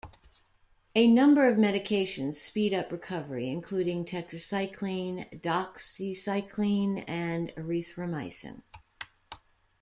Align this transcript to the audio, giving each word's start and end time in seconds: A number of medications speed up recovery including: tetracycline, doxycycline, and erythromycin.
A 0.95 1.05
number 1.05 1.47
of 1.47 1.57
medications 1.59 2.33
speed 2.33 2.73
up 2.73 2.91
recovery 2.91 3.51
including: 3.51 4.03
tetracycline, 4.03 5.29
doxycycline, 5.41 7.03
and 7.07 7.49
erythromycin. 7.55 8.63